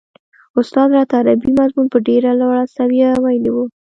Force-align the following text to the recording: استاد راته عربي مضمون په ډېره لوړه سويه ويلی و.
استاد 0.59 0.89
راته 0.97 1.13
عربي 1.21 1.51
مضمون 1.59 1.87
په 1.93 1.97
ډېره 2.07 2.31
لوړه 2.39 2.63
سويه 2.75 3.09
ويلی 3.23 3.51
و. 3.53 3.57